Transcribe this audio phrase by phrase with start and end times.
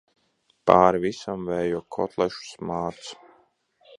[0.69, 3.15] Pāri visam vējo kotlešu smārds.